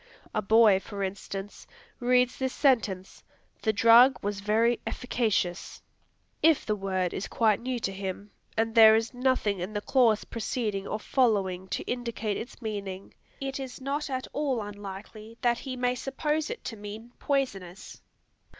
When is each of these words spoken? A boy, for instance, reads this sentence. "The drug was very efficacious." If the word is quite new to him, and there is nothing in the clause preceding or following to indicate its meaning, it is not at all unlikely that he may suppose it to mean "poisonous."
A 0.33 0.41
boy, 0.41 0.79
for 0.79 1.03
instance, 1.03 1.67
reads 1.99 2.39
this 2.39 2.53
sentence. 2.53 3.23
"The 3.61 3.71
drug 3.71 4.17
was 4.23 4.39
very 4.39 4.79
efficacious." 4.87 5.83
If 6.41 6.65
the 6.65 6.75
word 6.75 7.13
is 7.13 7.27
quite 7.27 7.59
new 7.59 7.77
to 7.81 7.91
him, 7.91 8.31
and 8.57 8.73
there 8.73 8.95
is 8.95 9.13
nothing 9.13 9.59
in 9.59 9.73
the 9.73 9.79
clause 9.81 10.23
preceding 10.23 10.87
or 10.87 10.99
following 10.99 11.67
to 11.67 11.83
indicate 11.83 12.37
its 12.37 12.63
meaning, 12.63 13.13
it 13.39 13.59
is 13.59 13.79
not 13.79 14.09
at 14.09 14.25
all 14.33 14.59
unlikely 14.63 15.37
that 15.41 15.59
he 15.59 15.75
may 15.77 15.93
suppose 15.93 16.49
it 16.49 16.63
to 16.63 16.75
mean 16.75 17.11
"poisonous." 17.19 18.01